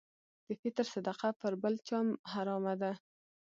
[0.47, 1.99] د فطر صدقه پر بل چا
[2.31, 2.91] حرامه ده.